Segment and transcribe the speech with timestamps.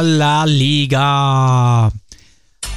[0.00, 1.90] la liga.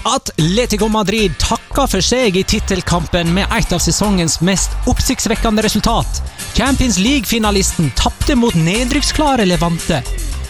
[0.04, 6.22] Atletico Madrid takka for seg i tittelkampen med et av sesongens mest oppsiktsvekkende resultat.
[6.56, 10.02] Champions League-finalisten tapte mot nedrykksklare Levante.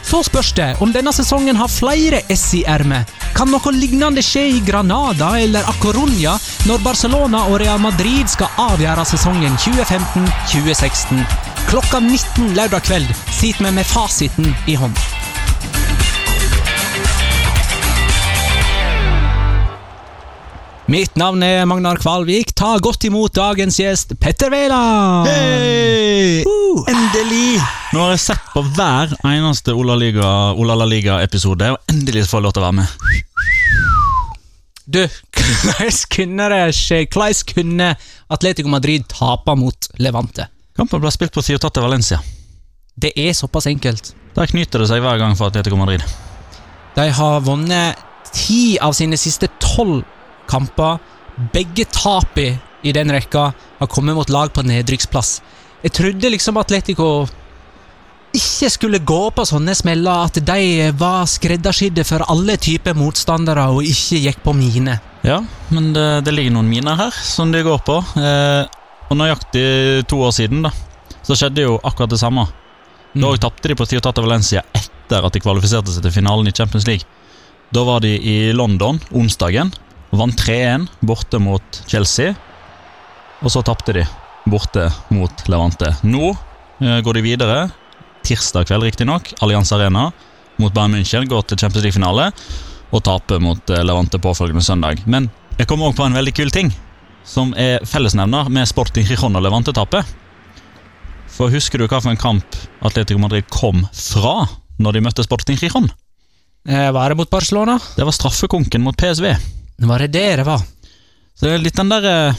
[0.10, 3.10] Så spørs det om denne sesongen har flere S i ermet.
[3.38, 6.34] Kan noe lignende skje i Granada eller Acoronia
[6.70, 11.24] når Barcelona og Real Madrid skal avgjøre sesongen 2015-2016?
[11.70, 15.19] Klokka 19 lørdag kveld sitter vi med fasiten i hånd.
[20.90, 22.50] Mitt navn er Magnar Kvalvik.
[22.58, 25.28] Ta godt imot dagens gjest, Petter Wæland!
[25.30, 26.42] Hei!
[26.50, 26.82] Uh.
[26.90, 27.60] Endelig!
[27.94, 32.48] Nå har jeg sett på hver eneste Olala Liga, Ola Liga-episode, og endelig får jeg
[32.48, 32.90] lov til å være med.
[34.90, 35.00] Du,
[35.38, 37.04] hvordan kunne det skje?
[37.06, 37.94] Hvordan kunne
[38.34, 40.50] Atletico Madrid tape mot Levante?
[40.74, 42.18] Kampen ble spilt på Ciutate Valencia.
[42.98, 44.16] Det er såpass enkelt.
[44.34, 46.02] Der knyter det seg hver gang for Atletico Madrid.
[46.98, 50.02] De har vunnet ti av sine siste tolv
[50.50, 50.98] kamper.
[51.54, 55.40] Begge tapene i den rekka har kommet mot lag på nedrykksplass.
[55.84, 57.28] Jeg trodde liksom Atletico
[58.36, 63.88] ikke skulle gå på sånne smeller, at de var skreddersydde for alle typer motstandere og
[63.88, 65.00] ikke gikk på mine.
[65.26, 65.40] Ja,
[65.74, 67.98] men det, det ligger noen miner her som de går på.
[68.22, 68.68] Eh,
[69.10, 70.72] og nøyaktig to år siden da,
[71.26, 72.46] så skjedde jo akkurat det samme.
[73.16, 73.40] Da Mm.
[73.42, 77.08] tapte de på Ciutate Valencia etter at de kvalifiserte seg til finalen i Champions League.
[77.74, 79.72] Da var de i London onsdagen,
[80.12, 82.34] vant 3-1 borte mot Chelsea.
[83.44, 84.06] Og så tapte de
[84.50, 85.92] borte mot Levante.
[86.04, 86.32] Nå
[86.82, 87.60] eh, går de videre,
[88.26, 90.10] tirsdag kveld riktignok, Allianz Arena
[90.60, 92.32] mot Bayern München, går til Champions League-finale
[92.90, 95.04] og taper mot eh, Levante påfølgende søndag.
[95.06, 95.30] Men
[95.60, 96.74] jeg kom også på en veldig kul ting,
[97.28, 100.16] som er fellesnevner med Sporting Rijon og Levante-tapet.
[101.30, 104.48] For husker du hva for en kamp Atletico Madrid kom fra
[104.82, 105.88] når de møtte Sporting Rijon?
[106.68, 107.78] Eh, Var det mot Barcelona?
[107.96, 109.30] Det var straffekonken mot PSV.
[109.80, 110.64] Var det det det var?
[111.36, 112.36] Så det er litt den der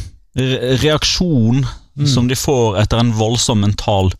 [0.81, 1.65] reaksjonen
[1.97, 2.06] mm.
[2.06, 4.12] som de får etter en voldsom mental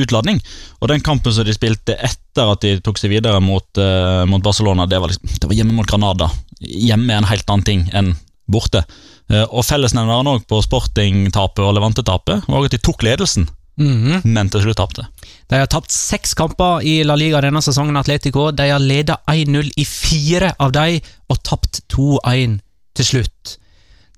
[0.00, 0.40] utladning.
[0.80, 4.42] Og den kampen som de spilte etter at de tok seg videre mot, uh, mot
[4.44, 6.30] Barcelona, det var, liksom, det var hjemme mot Granada.
[6.60, 8.14] Hjemme er en helt annen ting enn
[8.50, 8.84] borte.
[9.30, 13.48] Uh, og fellesnevneren òg på Sporting-tapet og Levante-tapet var at de tok ledelsen,
[13.80, 14.22] Mhm.
[14.24, 15.06] men til slutt tapte.
[15.50, 18.50] De har tapt seks kamper i La Liga denne sesongen, Atletico.
[18.54, 22.60] De har ledet 1-0 i fire av dem, og tapt 2-1
[22.94, 23.56] til slutt.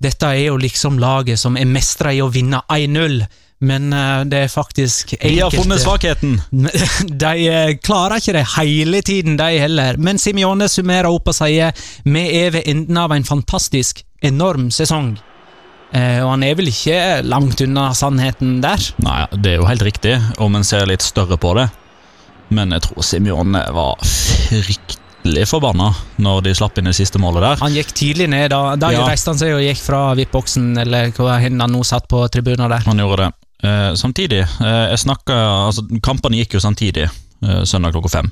[0.03, 3.23] Dette er jo liksom laget som er mestra i å vinne 1-0,
[3.63, 6.37] men eh, det er faktisk De har funnet svakheten!
[7.23, 9.97] De eh, klarer ikke det hele tiden, de heller.
[9.97, 11.73] Men Simione summerer opp og sier
[12.03, 15.15] vi er ved enden av en fantastisk, enorm sesong.
[15.93, 16.97] Eh, og han er vel ikke
[17.29, 18.81] langt unna sannheten der.
[19.05, 21.67] Nei, det er jo helt riktig, om en ser litt større på det.
[22.53, 27.61] Men jeg tror Simione var fryktelig forbanna når de slapp inn det siste målet der.
[27.63, 28.49] Han gikk tidlig ned.
[28.53, 29.05] Da, da Ja.
[29.07, 32.69] reiste han seg og gikk fra VIP-boksen, eller hva hen han nå satt på tribunen
[32.69, 32.83] der.
[32.89, 33.31] Han gjorde det.
[33.63, 35.37] Eh, samtidig, eh, jeg snakka
[35.69, 37.05] altså Kampene gikk jo samtidig,
[37.45, 38.31] eh, søndag klokka fem.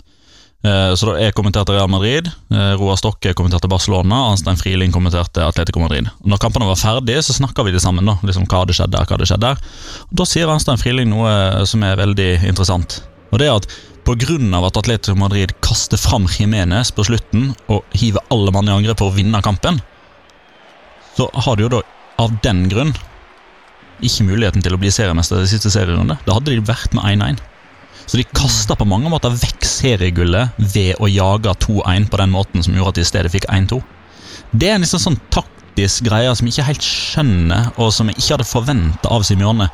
[0.62, 5.42] Eh, så da Jeg kommenterte Real Madrid, eh, Roar Stokke kommenterte Barcelona, Arnstein Friling kommenterte
[5.46, 6.10] Atletico Madrid.
[6.24, 8.06] Når kampene var ferdige, så snakka vi det sammen.
[8.06, 9.58] da, liksom Hva hadde skjedd der, hva hadde skjedd der.
[10.14, 13.02] Da sier Arnstein Friling noe som er veldig interessant.
[13.32, 13.68] Og det er at
[14.06, 14.66] Pga.
[14.66, 19.12] at Atletico Madrid kaster fram Jimenez på slutten og hiver alle mann i angrep for
[19.12, 19.80] å vinne kampen,
[21.16, 21.82] så har de jo da
[22.18, 22.94] av den grunn
[24.02, 26.18] ikke muligheten til å bli seriemester i siste serierunde.
[26.26, 27.42] Da hadde de vært med 1-1.
[28.06, 32.66] Så de kasta på mange måter vekk seriegullet ved å jage 2-1 på den måten
[32.66, 33.82] som gjorde at de i stedet fikk 1-2.
[34.52, 38.20] Det er en liksom sånn taktisk greie som jeg ikke helt skjønner, og som jeg
[38.20, 39.70] ikke hadde forventa av Simione.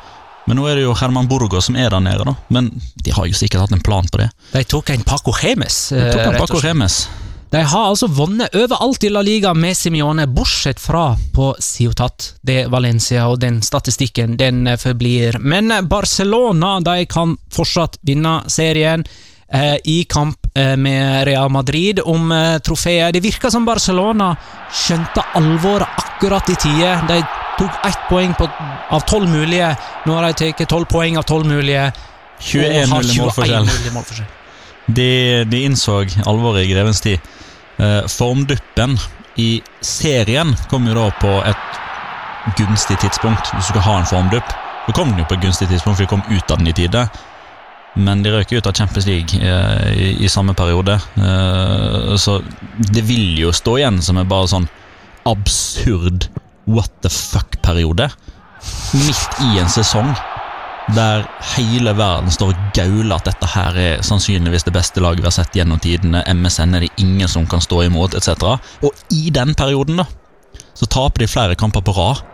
[0.48, 2.34] Men nå er det jo Herman Burgos som er der nede, da.
[2.54, 2.70] Men
[3.04, 4.30] de har jo sikkert hatt en plan på det.
[4.54, 5.80] De tok en Paco Remes.
[5.92, 6.62] De eh, tok en og Paco.
[6.64, 7.02] Remes.
[7.50, 12.66] De har altså vunnet overalt i La Liga med Simione, bortsett fra på Ciutat de
[12.68, 15.38] Valencia, og den statistikken den eh, forblir.
[15.40, 19.06] Men eh, Barcelona de kan fortsatt vinne serien
[19.48, 23.14] eh, i kamp eh, med Real Madrid om eh, trofeet.
[23.16, 24.34] Det virker som Barcelona
[24.68, 26.92] skjønte alvoret akkurat i tide.
[27.08, 27.22] De
[27.58, 28.50] tok ett poeng på,
[28.92, 29.72] av tolv mulige.
[30.04, 31.88] Nå har de tatt tolv poeng av tolv mulige.
[32.44, 33.72] 21-0 har målforskjell.
[33.72, 34.34] 21-0 målforskjell.
[34.88, 35.10] De,
[35.48, 37.24] de innså alvoret i grevens tid.
[37.78, 38.98] Eh, formduppen
[39.38, 44.54] i serien kom jo da på et gunstig tidspunkt, hvis du skal ha en formdupp.
[44.86, 46.74] Så kom den jo på et gunstig tidspunkt, for de kom ut av den i
[46.74, 47.04] tide.
[47.98, 50.98] Men de røk ut av Champions League eh, i, i samme periode.
[51.18, 52.40] Eh, så
[52.90, 54.68] det vil jo stå igjen som en bare sånn
[55.28, 56.28] absurd
[56.66, 58.10] what the fuck-periode.
[58.96, 60.10] Midt i en sesong
[60.96, 61.26] der
[61.56, 65.36] hele verden står og gauler at dette her er sannsynligvis det beste laget vi har
[65.36, 68.56] sett gjennom tidene, MSN er det ingen som kan stå imot, etc.
[68.86, 70.06] Og i den perioden, da,
[70.74, 72.24] så taper de flere kamper på rad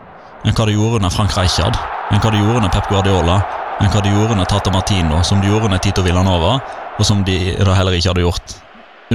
[0.45, 1.77] enn hva de gjorde under Frank Reichard,
[2.13, 3.39] enn hva de gjorde under Pep Guardiola,
[3.81, 6.59] enn hva de gjorde under Tata Martino, som de gjorde under Tito Villanova,
[6.99, 8.59] og som de da heller ikke hadde gjort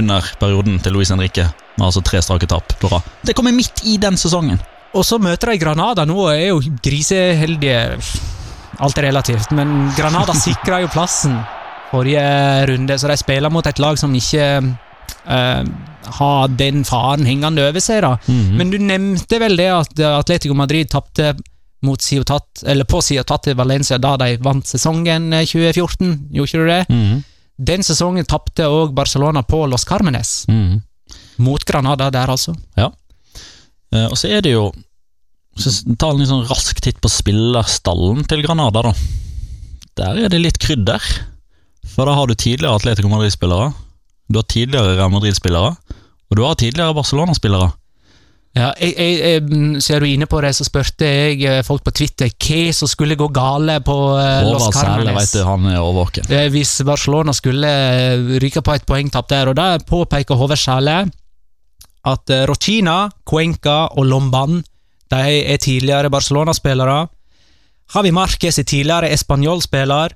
[0.00, 1.46] under perioden til Luis Henrique,
[1.78, 3.06] med altså tre strake tap på rad.
[3.22, 4.58] Det kommer midt i den sesongen.
[4.90, 8.00] Og så møter de Granada nå, og er jo griseheldige.
[8.80, 11.34] Alt er relativt, men Granada sikra jo plassen
[11.90, 12.22] forrige
[12.70, 15.64] runde, så de spiller mot et lag som ikke uh,
[16.20, 18.00] har den faren hengende over seg.
[18.06, 18.12] da.
[18.30, 18.52] Mhm.
[18.56, 21.32] Men du nevnte vel det at Atletico Madrid tapte
[21.82, 26.60] mot Ciotat, eller på Ciutat til Valencia da de vant sesongen eh, 2014, gjorde ikke
[26.60, 26.80] du det?
[26.88, 27.20] Mhm.
[27.70, 30.80] Den sesongen tapte òg Barcelona på Los Carmenes, Mhm.
[31.38, 32.54] mot Granada der, altså.
[32.76, 32.90] Ja.
[33.92, 34.70] og så er det jo
[35.62, 38.94] så Ta en sånn rask titt på spillerstallen til Granada, da.
[40.00, 41.02] Der er det litt krydder.
[41.90, 43.72] For da har du tidligere Atletico Madrid-spillere,
[44.30, 45.74] du har tidligere Real Madrid-spillere,
[46.30, 47.72] og du har tidligere Barcelona-spillere.
[48.58, 51.84] Ja, jeg, jeg, jeg, mm, Ser du inne på det, så spurte jeg eh, folk
[51.86, 55.30] på Twitter hva som skulle gå gale på eh, Los Carmenes.
[55.36, 56.26] du, han er overvåken.
[56.34, 57.70] Eh, Hvis Barcelona skulle
[58.42, 60.96] ryke på et poengtap der, og der påpeker Håvard Sæle
[62.10, 64.62] at Rochina, Cuenca og Lomban
[65.10, 67.08] de er tidligere Barcelona-spillere.
[67.94, 70.12] Javi Marquez er tidligere Español-spiller.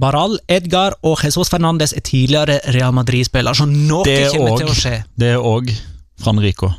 [0.00, 4.74] Baral, Edgar og Jesus Fernandes er tidligere Real Madrid-spillere, så noe kommer og- til å
[4.74, 5.04] skje.
[5.16, 5.70] Det er òg
[6.20, 6.72] Fran Rico.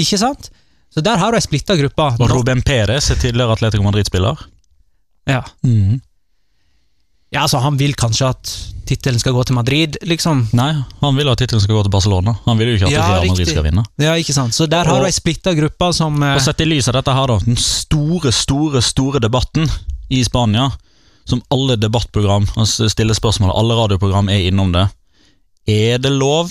[0.00, 0.50] Ikke sant?
[0.90, 2.06] Så der har du ei splitta gruppe.
[2.20, 4.36] Og Ruben Perez er tidligere Atletico Madrid-spiller.
[5.28, 5.42] Ja.
[7.30, 8.52] Ja, altså Han vil kanskje at
[8.90, 10.48] tittelen skal gå til Madrid, liksom.
[10.56, 12.34] Nei, han vil at tittelen skal gå til Barcelona.
[12.46, 13.84] Han vil jo ikke at Ja, Real Madrid skal vinne.
[14.02, 14.56] Ja, ikke sant?
[14.56, 16.94] Så der har Og- du ei splitta gruppe som eh, Og sett i lys av
[16.98, 19.70] dette her, da, den store, store, store debatten
[20.10, 20.70] i Spania,
[21.24, 24.88] som alle debattprogram altså stiller spørsmål, alle radioprogram er innom det.
[25.68, 26.50] Er det lov,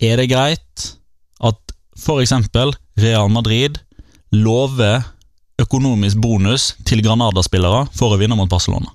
[0.00, 0.96] er det greit,
[1.40, 1.54] at
[2.18, 3.78] eksempel Real Madrid
[4.32, 5.04] lover
[5.60, 8.90] økonomisk bonus til Granada-spillere for å vinne mot Barcelona?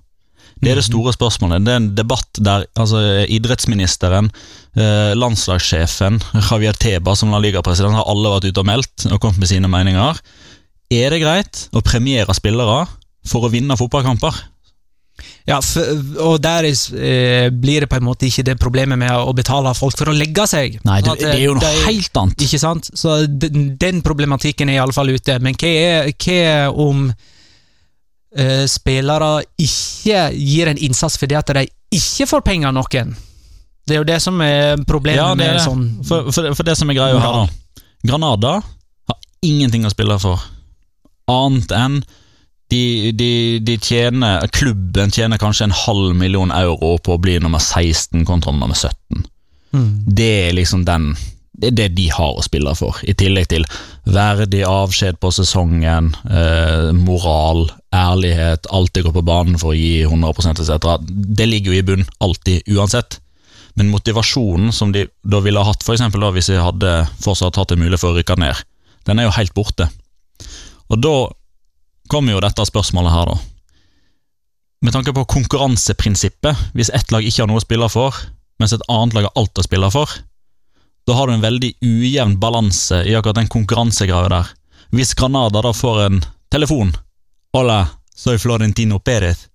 [0.62, 1.66] Det er det store spørsmålet.
[1.66, 4.32] Det er en debatt der altså, idrettsministeren,
[4.78, 6.20] eh, landslagssjefen,
[6.50, 9.70] Javier Teba som La Liga-president, har alle vært ute og meldt og kommet med sine
[9.72, 10.22] meninger.
[10.94, 12.86] Er det greit å premiere spillere
[13.28, 14.38] for å vinne fotballkamper?
[15.48, 19.32] Ja, for, og der eh, blir det på en måte ikke det problemet med å
[19.36, 20.78] betale folk for å legge seg.
[20.88, 22.44] Nei, det, det er jo noe det, helt annet.
[22.44, 22.92] Ikke sant?
[22.94, 25.40] Så den, den problematikken er iallfall ute.
[25.44, 27.08] Men hva er, hva om
[28.38, 31.66] eh, spillere ikke gir en innsats fordi at de
[31.98, 33.16] ikke får penger av noen?
[33.88, 35.64] Det er jo det som er problemet Ja, det er med det.
[35.64, 37.84] sånn For, for, for det som er greia her, da.
[38.08, 38.58] Granada
[39.08, 40.44] har ingenting å spille for,
[41.32, 42.02] annet enn
[42.72, 43.32] de, de,
[43.64, 48.52] de tjener Klubben tjener kanskje en halv million euro på å bli nummer 16 kontra
[48.52, 49.24] nummer 17.
[49.72, 49.90] mm.
[50.20, 51.14] Det er liksom den
[51.58, 53.64] Det er det de har å spille for, i tillegg til
[54.06, 57.64] verdig avskjed på sesongen, eh, moral,
[57.96, 60.88] ærlighet, alltid gå på banen for å gi 100% etc.
[61.08, 63.20] Det ligger jo i bunn, alltid, uansett.
[63.78, 66.94] Men motivasjonen som de da ville ha hatt, for eksempel da hvis de hadde
[67.24, 68.64] fortsatt hatt det mulig for å rykke ned,
[69.08, 69.88] den er jo helt borte.
[70.92, 71.16] Og da
[72.12, 73.38] kommer jo dette spørsmålet her, da.
[74.86, 78.18] Med tanke på konkurranseprinsippet, hvis ett lag ikke har noe å spille for,
[78.62, 80.12] mens et annet lag har alt å spille for,
[81.08, 84.50] da har du en veldig ujevn balanse i akkurat den konkurransegreia der.
[84.92, 86.20] Hvis Granada da får en
[86.52, 86.92] telefon
[87.56, 89.48] Hola, soy Florentino Perez.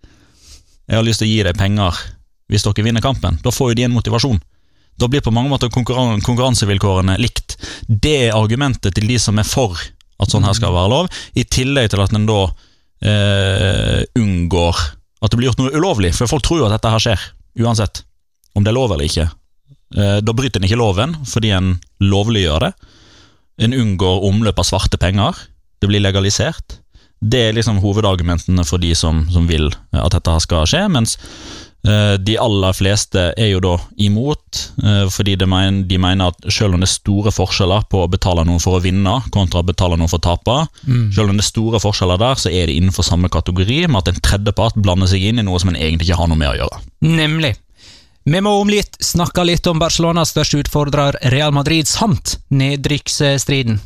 [0.89, 1.99] Jeg har lyst til å gi deg penger
[2.49, 3.37] hvis dere vinner kampen.
[3.45, 4.41] Da får jo de en motivasjon.
[4.97, 7.59] Da blir på mange måter konkurran konkurransevilkårene likt.
[7.87, 9.77] Det er argumentet til de som er for
[10.23, 12.41] at sånn her skal være lov, i tillegg til at en da
[13.05, 14.83] eh, unngår
[15.23, 17.25] at det blir gjort noe ulovlig, for folk tror jo at dette her skjer,
[17.61, 18.05] uansett.
[18.57, 19.29] Om det er lov eller ikke.
[19.97, 22.73] Eh, da bryter en ikke loven, fordi en lovliggjør det.
[23.69, 25.37] En unngår omløp av svarte penger.
[25.83, 26.82] Det blir legalisert.
[27.23, 31.13] Det er liksom hovedargumentene for de som, som vil at dette skal skje, mens
[31.87, 36.51] eh, de aller fleste er jo da imot, eh, fordi de, men, de mener at
[36.51, 39.69] selv om det er store forskjeller på å betale noen for å vinne, kontra å
[39.71, 41.13] betale noen for å tape, Mm.
[41.15, 44.09] selv om det er store forskjeller der, så er det innenfor samme kategori, med at
[44.11, 46.57] en tredjepart blander seg inn i noe som en egentlig ikke har noe med å
[46.59, 46.81] gjøre.
[47.07, 47.55] Nemlig.
[48.25, 53.81] Vi må om litt snakke litt om Barcelonas største utfordrer Real Madrid samt nedrykksstriden.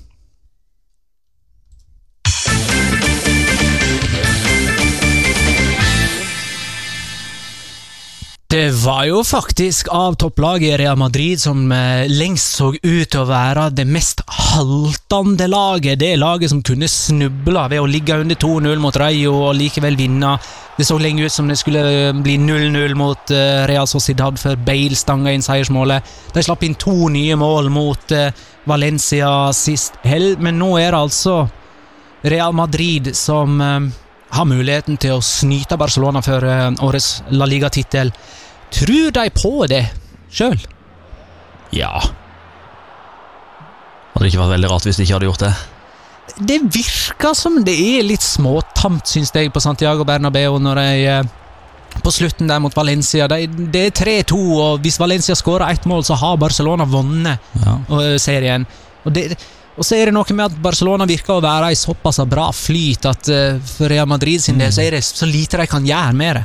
[8.56, 13.26] Det var jo faktisk av topplaget Real Madrid som eh, lengst så ut til å
[13.28, 15.98] være det mest haltende laget.
[16.00, 20.30] Det laget som kunne snubla ved å ligge under 2-0 mot Rayo og likevel vinne.
[20.78, 24.56] Det så lenge ut som det skulle eh, bli 0-0 mot eh, Real Sociedad før
[24.70, 26.08] Bale stanga inn seiersmålet.
[26.32, 28.16] De slapp inn to nye mål mot
[28.64, 31.36] Valencia sist helg, men nå er det altså
[32.24, 36.48] Real Madrid som har muligheten til å snyte Barcelona for
[36.88, 38.16] årets La Liga-tittel.
[38.74, 39.84] Tror de på det
[40.32, 40.58] sjøl?
[41.74, 41.92] Ja.
[44.12, 45.54] Hadde det ikke vært veldig rart hvis de ikke hadde gjort det?
[46.36, 51.28] Det virker som det er litt småtamt, syns jeg, på Santiago Bernabeu når de eh,
[52.02, 53.28] på slutten der mot Valencia.
[53.30, 53.94] De, det er
[54.26, 57.78] 3-2, og hvis Valencia skårer ett mål, så har Barcelona vunnet Ja.
[58.00, 58.66] eh, serien.
[59.06, 59.38] Og, det,
[59.78, 63.08] og så er det noe med at Barcelona virker å være i såpass bra flyt
[63.08, 66.12] at eh, for Real Madrid sin del så er det så lite de kan gjøre
[66.16, 66.44] med det.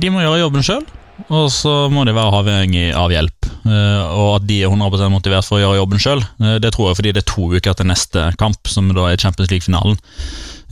[0.00, 0.86] De må gjøre jobben sjøl,
[1.28, 3.50] og så må de være avhengig av hjelp.
[3.62, 6.24] Eh, og at de er 100 motivert for å gjøre jobben sjøl,
[6.62, 9.52] det tror jeg fordi det er to uker til neste kamp, som da er Champions
[9.52, 10.00] League-finalen.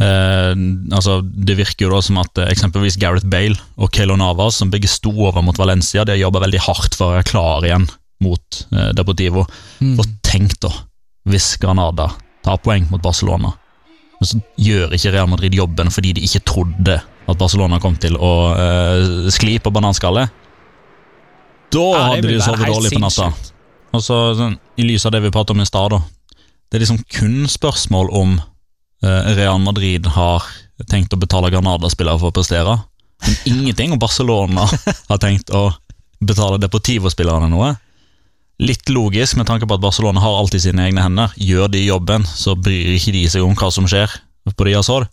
[0.00, 0.52] Eh,
[0.97, 4.70] altså, det virker jo da som at eh, eksempelvis Gareth Bale og Kaylo Navas, som
[4.73, 7.85] begge sto over mot Valencia, de har jobba veldig hardt for å være klar igjen
[8.25, 9.44] mot eh, Deportivo.
[9.85, 9.99] Mm.
[10.00, 10.73] Og tenk da,
[11.28, 12.09] hvis Granada
[12.47, 13.52] tar poeng mot Barcelona,
[14.20, 16.97] men så gjør ikke Real Madrid jobben fordi de ikke trodde
[17.31, 20.31] at Barcelona kom til å uh, skli på bananskallet.
[21.71, 23.31] Da Ja, hadde de sovet dårlig på natta.
[23.95, 25.97] Og så, sånn, I lys av det vi pratet om i stad.
[26.71, 30.47] Det er liksom kun spørsmål om uh, Real Madrid har
[30.91, 32.79] tenkt å betale Granada-spillere for å prestere.
[33.27, 35.69] Men ingenting om Barcelona har tenkt å
[36.21, 37.75] betale Deportivo-spillerne noe.
[38.61, 41.33] Litt logisk med tanke på at Barcelona har alltid sine egne hender.
[41.41, 44.13] Gjør de jobben, så bryr ikke de seg om hva som skjer
[44.53, 45.07] på de Azor.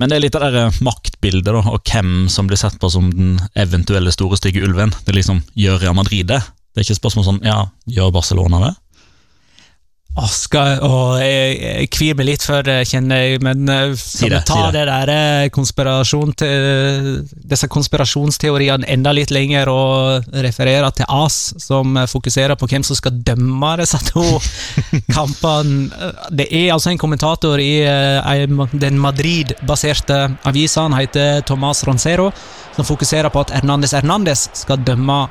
[0.00, 2.88] Men det er litt av det der maktbildet, da, og hvem som blir sett på
[2.88, 4.94] som den eventuelle store, stygge ulven.
[5.04, 6.40] Det liksom, Gjør Real Madrid det?
[6.70, 7.58] Det er ikke et spørsmål sånn ja,
[7.90, 8.70] gjør Barcelona det?
[10.20, 14.34] Åh, skal, åh, jeg, jeg kvir meg litt for det, kjenner jeg, men eh, skal
[14.34, 20.90] det, vi ta det der eh, konspirasjon til, disse konspirasjonsteoriene enda litt lenger og referere
[20.98, 24.26] til AS, som eh, fokuserer på hvem som skal dømme disse to
[25.16, 25.88] kampene.
[25.88, 28.44] Eh, Det er altså en kommentator i eh,
[28.76, 30.18] den Madrid-baserte
[30.50, 32.28] avisa, han heter Tomas Roncero,
[32.76, 35.22] som fokuserer på at Hernandez Hernandez skal dømme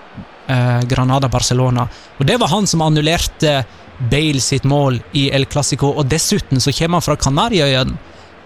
[0.50, 1.86] eh, Granada-Barcelona.
[2.17, 3.60] Og det var han som annullerte
[4.00, 7.98] Bale sitt mål i El Clásico, og dessuten så kommer han fra Kanariøyene.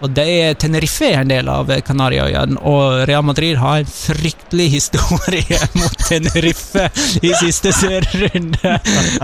[0.04, 4.66] Og det er Tenerife er en del av Kanariøyene, og Real Madrid har en fryktelig
[4.74, 6.90] historie mot Tenerife
[7.24, 8.74] i siste serierunde,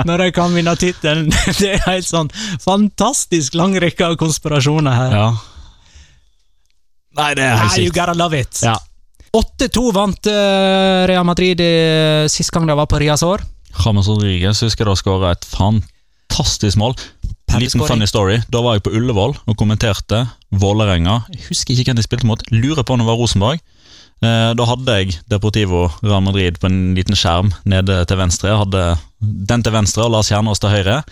[0.07, 1.27] når de kan vinne tittelen.
[1.59, 2.31] Det er helt sånn
[2.63, 5.17] fantastisk lang rekke av konspirasjoner her.
[5.19, 5.29] Ja.
[7.19, 7.83] Nei, det er helt sykt.
[7.83, 8.61] you gotta love it.
[8.63, 8.77] Ja.
[9.35, 13.43] 8-2 vant eh, Real Madrid eh, sist gang de var på Riazor.
[13.83, 15.45] James Rodriguez husker da skåra et
[16.29, 16.95] fantastisk mål.
[17.59, 18.39] Liten funny story.
[18.49, 21.23] Da var jeg på Ullevål og kommenterte Vålerenga.
[21.49, 22.41] Husker ikke hvem de spilte mot.
[22.51, 23.59] Lurer på om det var Rosenborg.
[24.21, 28.49] Eh, Da hadde jeg Deportivo Real Madrid på en liten skjerm nede til venstre.
[28.49, 28.83] Jeg hadde
[29.21, 31.03] den til venstre og Lars Kjernås til høyre.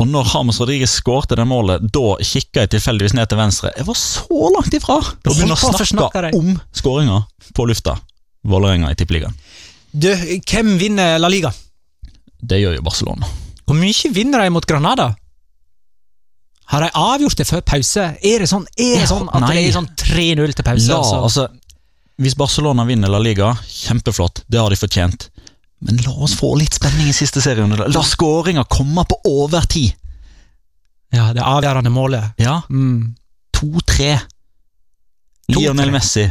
[0.00, 3.70] Og når Hamas Rodriguez skårte det målet, da kikka jeg tilfeldigvis ned til venstre.
[3.78, 4.26] Jeg var så
[4.56, 7.20] langt ifra Da begynner begynne å å snakke om skåringa
[7.54, 7.94] på lufta.
[8.44, 9.32] Vålerenga i Tippeligaen.
[9.94, 11.52] Du, hvem vinner La Liga?
[12.42, 13.30] Det gjør jo Barcelona.
[13.64, 15.14] Hvor mye vinner de mot Granada?
[16.72, 18.04] Har de avgjort det før pause?
[18.24, 19.50] Er det sånn, er det sånn at nei.
[19.56, 20.88] det er sånn 3-0 til pause?
[20.90, 21.18] La, altså?
[21.28, 21.48] altså,
[22.24, 25.28] hvis Barcelona vinner La Liga, kjempeflott, det har de fortjent.
[25.84, 27.72] Men la oss få litt spenning i siste serien.
[27.76, 29.92] La skåringa komme på overtid.
[31.14, 32.32] Ja, det avgjørende målet.
[32.42, 33.14] Ja, Mm.
[33.54, 34.16] 2-3.
[35.54, 36.24] Lionel Messi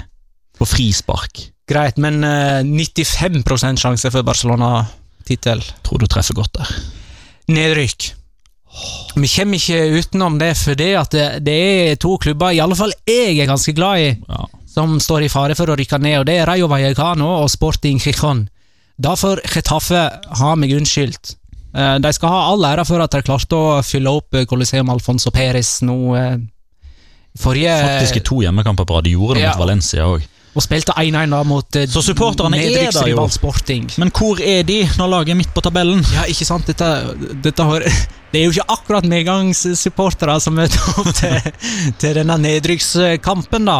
[0.57, 1.39] på frispark.
[1.69, 5.61] Greit, men eh, 95 sjanse for Barcelona-tittel.
[5.85, 6.73] Tror du treffer godt der.
[7.51, 8.11] Nedrykk.
[9.15, 11.11] Vi kommer ikke utenom det, for det at
[11.45, 11.57] det,
[11.91, 14.45] er to klubber, i alle fall jeg er ganske glad i, Ja.
[14.65, 17.99] som står i fare for å rykke ned, og det er Rayo Vallecano og Sporting
[18.01, 18.47] Chichon.
[18.99, 20.01] Da får Getafe
[20.39, 21.35] ha meg unnskyldt.
[21.75, 25.29] Eh, De skal ha all ære for at de klarte å fylle opp Coliseum Alfonso
[25.31, 26.37] Perez nå eh,
[27.37, 29.03] forrige Faktisk to hjemmekamper på rad.
[29.05, 29.49] De gjorde det Ja.
[29.53, 30.21] mot Valencia òg.
[30.53, 33.23] Og spilte 1-1 da mot eh, Så supporterne er der, jo.
[33.33, 33.87] Sporting.
[33.97, 36.03] Men hvor er de når laget er midt på tabellen?
[36.13, 36.67] Ja, ikke sant?
[36.69, 36.89] Dette,
[37.41, 37.85] dette har,
[38.31, 41.51] det er jo ikke akkurat medgangssupportere som møter opp til,
[42.03, 43.79] til denne nedrykkskampen, da.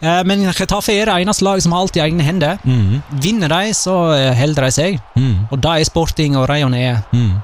[0.00, 2.58] Eh, Men Getafe er det eneste laget som har alt i egne hender.
[2.64, 2.98] Mm.
[3.22, 4.98] Vinner de, så eh, holder de seg.
[5.14, 5.46] Mm.
[5.52, 7.38] Og da er Sporting og Rayon er Mm.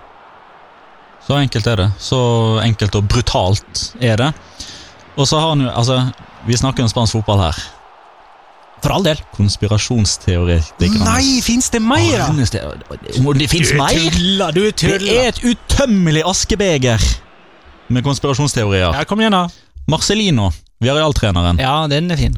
[1.27, 1.87] Så enkelt er det.
[1.99, 2.17] Så
[2.63, 4.29] enkelt og brutalt er det.
[5.19, 5.97] Og så har han jo Altså,
[6.47, 7.59] vi snakker om spansk fotball her.
[8.85, 9.19] For all del.
[9.35, 11.05] Konspirasjonsteoretikerne.
[11.07, 12.21] Nei, fins det mer?
[12.27, 12.61] Arnes, det,
[13.41, 13.97] det fins mer!
[13.97, 17.03] tuller, du Det er et utømmelig askebeger
[17.89, 18.93] med konspirasjonsteorier.
[18.95, 19.47] Ja, kom igjen, da.
[19.91, 20.51] Marcelino,
[20.83, 22.37] Viareal-treneren, Ja, den er fin.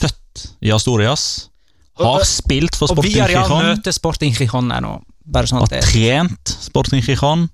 [0.00, 1.48] født i Astorias.
[1.96, 4.96] har spilt for Sporting Og Viareal møter Sporting Gijon nå.
[5.26, 7.48] Bare sånn at det trent Sporting Gijon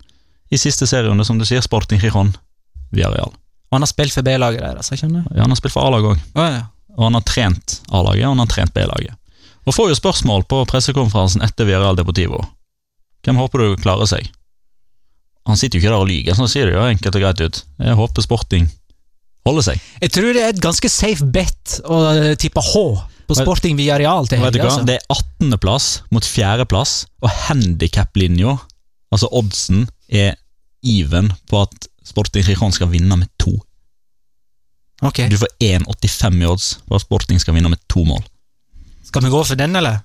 [0.52, 2.34] i siste serierunde, som du sier, Sporting Gijon,
[2.92, 3.32] Viareal.
[3.72, 5.24] Og han har spilt for B-laget deres, skjønner.
[5.32, 6.66] Ja, han har spilt for A-laget òg.
[6.98, 9.16] Og han har trent A-laget, og han har trent B-laget.
[9.62, 12.40] Og får jo spørsmål på pressekonferansen etter Viral Deportivo.
[13.22, 14.26] Hvem håper du klarer seg?
[15.46, 17.42] Han sitter jo ikke der og lyver, så han sier det jo enkelt og greit
[17.42, 17.62] ut.
[17.82, 18.68] Jeg håper Sporting
[19.46, 19.86] holder seg.
[20.02, 22.02] Jeg tror det er et ganske safe bet å
[22.38, 22.82] tippe H
[23.26, 24.68] på Sporting via real til helga.
[24.68, 24.84] Altså.
[24.86, 28.56] Det er 18.-plass mot 4.-plass, og handikap-linja,
[29.14, 30.36] altså oddsen, er
[30.82, 33.54] even på at Sporting Rijon skal vinne med to.
[35.02, 38.22] Ok, Du får 1,85 i odds på at Sporting skal vinne med to mål.
[39.04, 39.98] Skal vi gå for den, eller?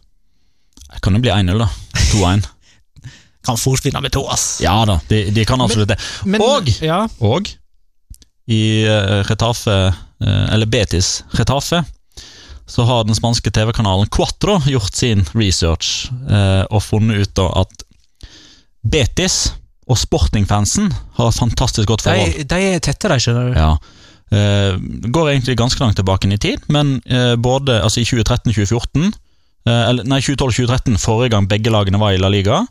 [0.93, 1.67] Det kan jo bli 1-0, da.
[2.13, 2.47] 2-1.
[3.47, 4.57] Kan fort vinne med to, ass.
[4.63, 5.99] Ja da, de, de kan absolutt det.
[6.25, 7.03] Men- Og ja.
[7.23, 7.47] Og
[8.47, 9.75] i uh, Retafe,
[10.23, 11.83] eh, eller Betis Retafe,
[12.67, 17.83] så har den spanske TV-kanalen Cuatro gjort sin research eh, og funnet ut at
[18.87, 19.37] Betis
[19.87, 20.89] og Sporting-fansen
[21.19, 22.33] har et fantastisk godt forhold.
[22.39, 23.59] De, de er tette, de, skjønner du.
[23.59, 23.69] Ja.
[24.27, 24.75] Eh,
[25.07, 30.03] går egentlig ganske langt tilbake i tid, men eh, både altså i 2013-2014 eh, eller
[30.03, 32.65] Nei, 2012-2013, forrige gang begge lagene var i La Liga.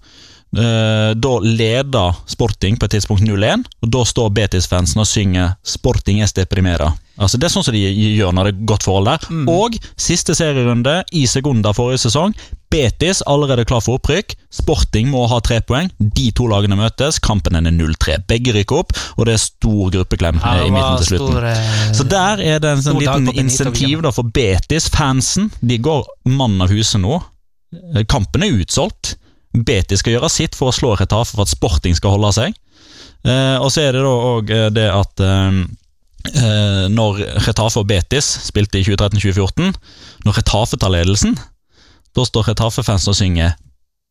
[0.57, 6.47] Da leda Sporting på et tidspunkt 0-1, og da står Betis-fansen og synger 'Sporting este
[6.47, 6.95] deprimera'.
[7.19, 9.27] Altså Det er sånn som de gjør når det er godt forhold der.
[9.53, 12.33] Og siste serierunde i Segunda forrige sesong.
[12.73, 14.35] Betis allerede klar for opprykk.
[14.53, 15.91] Sporting må ha tre poeng.
[15.99, 17.21] De to lagene møtes.
[17.23, 18.19] Kampen er 0-3.
[18.29, 21.37] Begge rykker opp, og det er stor gruppeklem Ja, eh, i midten til slutten.
[21.37, 24.89] stor, eh, Så der er det en sånn liten insentiv da for Betis.
[24.89, 27.23] Fansen de går mann av huset nå.
[27.95, 29.17] Eh, Kampen er utsolgt.
[29.55, 32.55] Betis skal gjøre sitt for å slå Retafe for at Sporting skal holde seg.
[33.25, 35.65] Eh, og så er det da òg det at eh,
[36.37, 39.75] eh, når Retafe og Betis spilte i 2013-2014,
[40.27, 41.39] når Retafe tar ledelsen,
[42.17, 43.57] da står Retafe-fansen og synger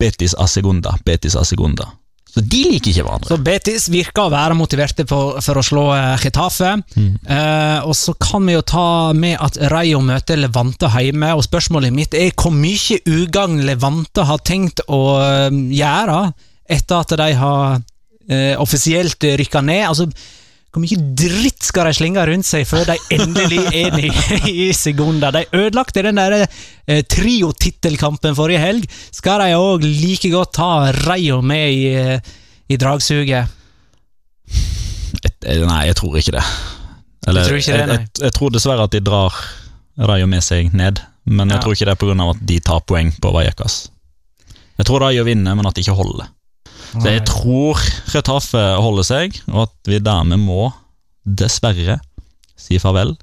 [0.00, 1.88] Betis a segunda, Betis a segunda.
[2.36, 3.30] Så de liker ikke hverandre.
[3.30, 6.74] Så Betis virker å være motiverte på, for å slå eh, Getafe.
[7.00, 11.96] Eh, og så kan vi jo ta med at Rayo møter Levante hjemme, og spørsmålet
[11.96, 16.20] mitt er hvor mye ugagn Levante har tenkt å eh, gjøre
[16.76, 17.78] etter at de har
[18.28, 19.86] eh, offisielt rykka ned.
[19.88, 20.10] Altså,
[20.76, 24.10] hvor mye dritt skal de slinge rundt seg før de endelig er i,
[24.52, 25.30] i Segunda?
[25.32, 28.84] De ødelagte den der eh, trio-tittelkampen forrige helg.
[29.16, 30.68] Skal de òg like godt ta
[31.06, 32.20] Rayo med i, eh,
[32.68, 33.48] i dragsuget?
[35.46, 36.44] Eh, Nei, jeg tror ikke det.
[37.26, 39.34] Eller, tror ikke det, jeg, jeg, jeg tror dessverre at de drar
[40.12, 41.62] Rayo med seg ned, men jeg Ja.
[41.64, 42.30] tror ikke det er pga.
[42.36, 43.78] at de tar poeng på Vallecas.
[44.76, 46.28] Jeg tror Rayo vinner, men at de ikke holder.
[46.94, 47.80] Så jeg tror
[48.14, 50.70] Retaffe holder seg, og at vi dermed må,
[51.26, 51.98] dessverre,
[52.56, 53.16] si farvel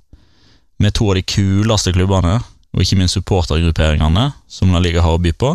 [0.83, 2.39] med to av de kuleste klubbene,
[2.73, 5.53] og ikke minst supportergrupperingene som La Liga har å by på.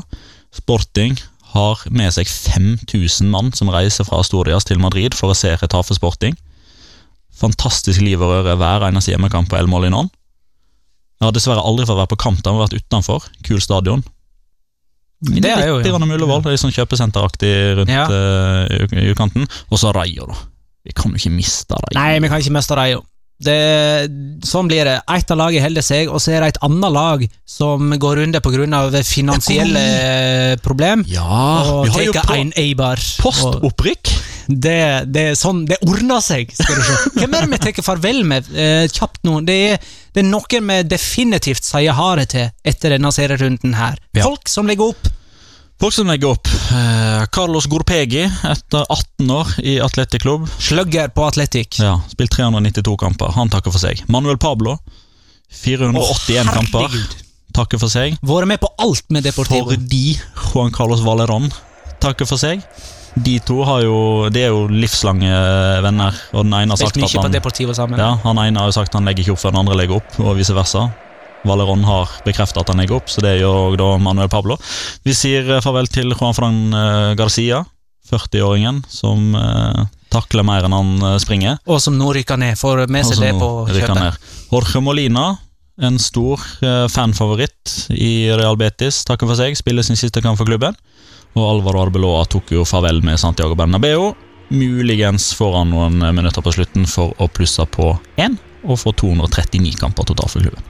[0.54, 1.18] Sporting
[1.52, 5.96] har med seg 5000 mann som reiser fra Astorias til Madrid for å se Retafe
[5.96, 6.36] Sporting.
[7.38, 10.10] Fantastisk liv og røre hver eneste hjemmekamp på El Molinon.
[11.18, 13.26] Jeg har dessverre aldri fått være på kamp, der jeg har vært utenfor.
[13.46, 14.04] Kul stadion.
[15.20, 18.04] Det er jo- Litt grann Mulevold, det er sånn kjøpesenteraktig rundt Ja.
[18.06, 19.48] uh, i utkanten.
[19.70, 20.34] Og så Rayo, da.
[20.86, 21.94] Vi kan jo ikke miste Rayo.
[21.98, 23.02] Nei, vi kan ikke miste Rayo.
[23.38, 24.08] Det,
[24.42, 24.96] sånn blir det.
[25.14, 28.42] Ett av lagene holder seg, og så er det et annet lag som går under
[28.42, 29.02] pga.
[29.06, 31.04] finansielle problem.
[31.06, 32.90] Ja, Og vi har jo på
[33.22, 34.14] postopprykk.
[34.48, 36.96] Det, det sånn, det ordner seg, skal du se.
[37.20, 38.48] Hvem er det vi tar farvel med?
[38.56, 39.42] Eh, kjapt nå.
[39.44, 44.00] Det er, det er noen vi definitivt sier ha det til etter denne serierunden her.
[44.16, 44.24] Ja.
[44.24, 45.10] Folk som legger opp.
[45.78, 46.48] Folk som legger opp.
[46.48, 50.48] Eh, Carlos Gorpegi, etter 18 år i atletiklubb.
[50.58, 51.78] Slugger på Atletic.
[51.78, 53.30] Ja, Spilt 392 kamper.
[53.36, 54.02] Han takker for seg.
[54.10, 54.74] Manuel Pablo,
[55.62, 56.98] 481 oh, kamper.
[57.54, 58.18] Takker for seg.
[58.26, 59.70] Vært med på alt med Deportivo.
[59.70, 61.46] Fordi Juan Carlos Valerón
[62.02, 62.66] takker for seg.
[63.14, 63.96] De to har jo,
[64.34, 65.30] de er jo livslange
[65.82, 67.98] venner, og den ene har sagt at han.
[67.98, 70.18] Ja, han ene har jo sagt han legger ikke opp før den andre legger opp,
[70.26, 70.88] og vice versa.
[71.46, 74.58] Valeron har bekreftet at han legger opp, så det gjør da Manuel Pablo.
[75.06, 77.62] Vi sier eh, farvel til Juan Fran eh, Garcia,
[78.08, 81.58] 40-åringen som eh, takler mer enn han springer.
[81.68, 82.56] Og som nå rykker ned.
[82.58, 84.30] Får med seg det på kjøpet.
[84.48, 85.26] Jorge Molina,
[85.78, 89.58] en stor eh, fanfavoritt i Real Betis, takker for seg.
[89.58, 90.76] Spiller sin siste kamp for klubben.
[91.36, 94.10] Og Alvaro Arbeloa tok jo farvel med Santiago Bernabeu.
[94.48, 99.76] Muligens får han noen minutter på slutten for å plusse på én, og få 239
[99.78, 100.67] kamper totalt for klubben.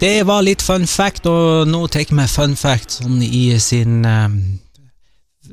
[0.00, 4.38] Det var litt fun fact, og nå tar vi fun fact sånn i sin um,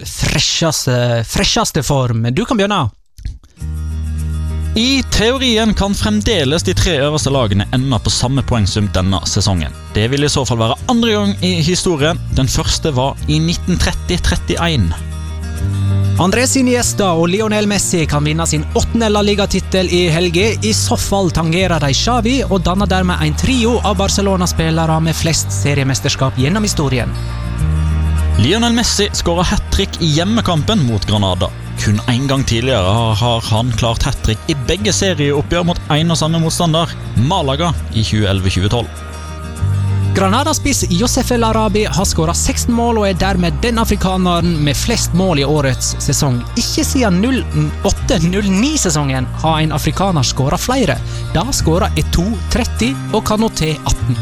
[0.07, 2.23] fresheste, form.
[2.31, 2.85] Du kan begynne.
[4.79, 9.75] I teorien kan fremdeles de tre øverste lagene ende på samme poengsum denne sesongen.
[9.97, 12.21] Det vil i så fall være andre gang i historien.
[12.37, 15.06] Den første var i 1930-31.
[16.17, 20.47] Andres Iniesta og Lionel Messi kan vinne sin åttende La Liga-tittel i helga.
[20.65, 25.53] I så fall tangerer de Xavi og danner dermed en trio av Barcelona-spillere med flest
[25.53, 27.13] seriemesterskap gjennom historien.
[28.41, 31.51] Lionel Messi skåra hat trick i hjemmekampen mot Granada.
[31.83, 36.17] Kun én gang tidligere har han klart hat trick i begge serieoppgjør mot én og
[36.17, 36.97] samme motstander,
[37.29, 38.89] Malaga, i 2011-2012.
[40.17, 45.13] Granada-spiss Josef El Arabi har skåra 16 mål og er dermed den afrikaneren med flest
[45.13, 46.39] mål i årets sesong.
[46.57, 47.19] Ikke siden
[47.85, 50.95] 08-09-sesongen har en afrikaner skåra flere.
[51.35, 54.17] Da skåra Eto 30 og Kanoté 18.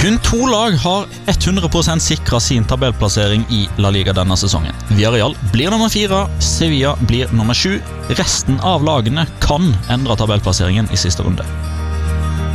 [0.00, 4.74] Kun to lag har 100% sikra sin tabellplassering i La Liga denne sesongen.
[4.90, 7.78] Villarreal blir nummer fire, Sevilla blir nummer sju.
[8.18, 11.46] Resten av lagene kan endre tabellplasseringen i siste runde.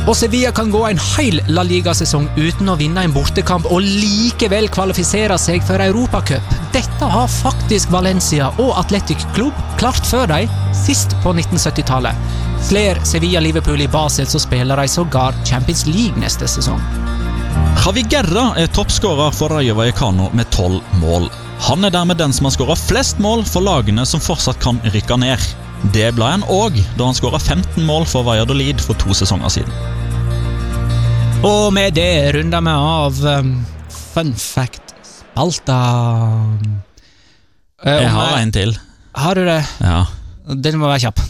[0.02, 4.66] Og Sevilla kan gå en hel La Liga-sesong uten å vinne en bortekamp og likevel
[4.74, 6.56] kvalifisere seg for Europacup.
[6.74, 12.18] Dette har faktisk Valencia og Athletic Club klart før dem, sist på 1970-tallet.
[12.66, 16.82] Slår Sevilla-Liverpool i Basel, så spiller de sågar Champions League neste sesong.
[17.82, 21.30] Javi Gerra er toppskårer for Rayo Vallecano med tolv mål.
[21.68, 25.18] Han er dermed den som har skåra flest mål for lagene som fortsatt kan rykke
[25.22, 25.50] ned.
[25.94, 29.91] Det ble han òg da han skåra 15 mål for Valladolid for to sesonger siden.
[31.42, 33.52] Og med det runder vi av um,
[33.90, 35.78] fun fact-spalta.
[37.82, 38.74] Uh, Jeg har en til.
[39.18, 39.58] Har du det?
[39.82, 40.04] Ja.
[40.46, 41.22] Den må være kjapp.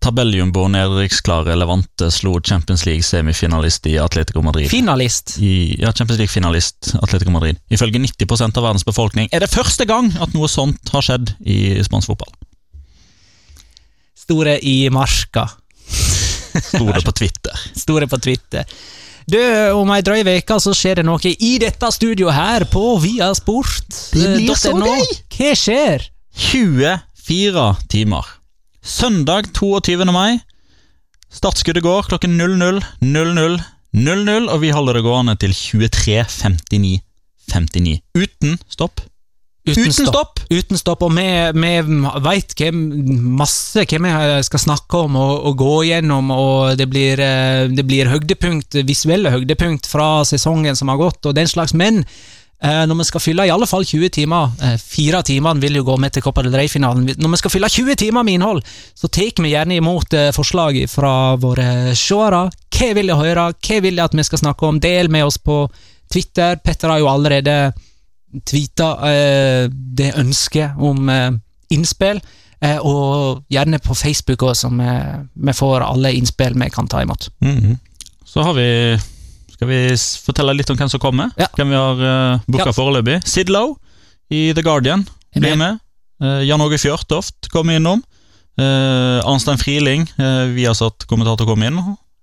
[0.00, 4.68] Tabelljumbo nedrykksklare Levante slo Champions League-semifinalist i Atletico Madrid.
[4.72, 5.34] Finalist.
[5.44, 7.60] I, ja, Champions League-finalist Atletico Madrid.
[7.72, 11.58] Ifølge 90% av verdens befolkning er det første gang at noe sånt har skjedd i
[11.84, 12.32] spansk fotball.
[14.20, 15.48] Store i marka.
[16.60, 17.68] Store på Twitter.
[17.84, 18.64] Store på Twitter.
[19.28, 19.40] Du,
[19.76, 23.88] Om ei drøy uke så skjer det noe i dette studioet her på Viasport.
[24.14, 24.86] Det blir så .no.
[24.86, 25.18] gøy!
[25.36, 26.06] Hva skjer?
[26.50, 28.32] 24 timer.
[28.80, 30.06] Søndag 22.
[30.08, 30.40] mai.
[31.30, 32.80] Startskuddet går klokken 00.00.
[33.04, 33.60] 00,
[33.92, 37.00] 00, og vi holder det gående til 23.59.59.
[37.50, 37.98] 59.
[38.14, 39.00] Uten stopp.
[39.68, 40.40] Uten stopp!
[40.50, 45.74] Uten stopp, og vi, vi veit masse hva vi skal snakke om og, og gå
[45.90, 51.28] gjennom, og det blir, eh, det blir høydepunkt, visuelle høydepunkt fra sesongen som har gått,
[51.28, 51.74] og den slags.
[51.76, 55.76] Men eh, når vi skal fylle i alle fall 20 timer, eh, fire timer vil
[55.82, 58.64] jo gå med til Copa del Rey-finalen, når vi skal fylle 20 timer med innhold,
[58.96, 62.46] så tar vi gjerne imot forslag fra våre seere.
[62.80, 64.80] Hva vil jeg høre, hva vil jeg at vi skal snakke om?
[64.80, 65.66] Del med oss på
[66.10, 66.56] Twitter.
[66.64, 67.60] Petter har jo allerede
[68.46, 71.30] tweeta eh, det ønsket om eh,
[71.74, 72.20] innspill,
[72.60, 74.90] eh, og gjerne på Facebook også, så
[75.34, 77.30] vi, får alle innspill vi kan ta imot.
[77.40, 77.78] Mhm.
[78.30, 78.98] Så har vi
[79.50, 81.32] Skal vi fortelle litt om hvem som kommer?
[81.36, 81.48] Ja.
[81.52, 82.72] Hvem vi har uh, booka Ja.
[82.72, 83.18] foreløpig?
[83.28, 83.74] Sid Lowe
[84.30, 85.02] i The Guardian
[85.36, 85.80] blir med.
[86.22, 88.00] Eh, Jan Åge Fjørtoft kommer innom.
[88.60, 91.78] Uh, Arnstein Friling, uh, Viasat-kommentator, kommer inn.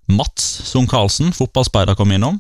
[0.08, 2.40] Mats Sund Karlsen, fotballspeider, kommer innom.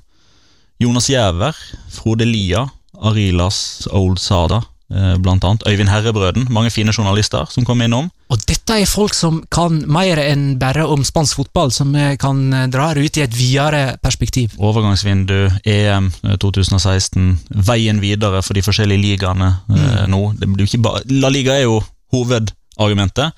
[0.79, 1.53] Jonas Giæver,
[1.93, 2.67] Frode Lia,
[3.05, 4.61] Arilas Old Sada,
[4.93, 5.63] eh, blant annet.
[5.67, 8.09] Øyvind Herrebrøden, mange fine journalister som kommer innom.
[8.29, 12.91] Og dette er folk som kan mer enn bare om spansk fotball, som kan dra
[12.93, 14.57] dra ut i et videre perspektiv.
[14.57, 20.05] Overgangsvindu, EM eh, 2016, veien videre for de forskjellige ligaene mm.
[20.11, 20.21] nå.
[20.39, 21.81] Det blir ikke La Liga er jo
[22.13, 23.33] hovedargumentet.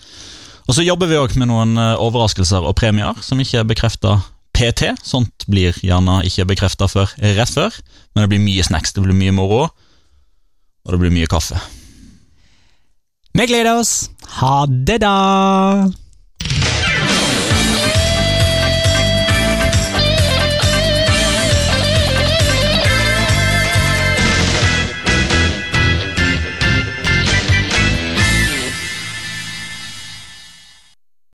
[0.70, 4.20] Og så jobber vi òg med noen eh, overraskelser og premier som ikke er bekrefta
[4.60, 4.92] PT.
[5.08, 7.78] Sånt blir gjerne ikke bekrefta før rett før,
[8.12, 9.70] men det blir mye snacks, det blir mye moro,
[10.84, 11.62] og det blir mye kaffe.
[13.32, 14.10] Vi gleder oss.
[14.42, 15.16] Ha det, da!